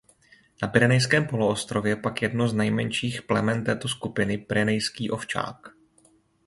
Na 0.61 0.67
Pyrenejském 0.67 1.27
poloostrově 1.27 1.95
pak 1.95 2.21
jedno 2.21 2.47
z 2.47 2.53
nejmenších 2.53 3.21
plemen 3.21 3.63
této 3.63 3.87
skupiny 3.87 4.37
Pyrenejský 4.37 5.11
ovčák. 5.11 5.69